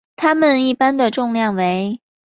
[0.15, 2.01] 它们一般的重量为。